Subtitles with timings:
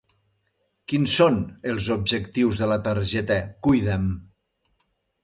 [0.93, 1.35] Quins són
[1.73, 4.09] els objectius de la targeta Cuida'm?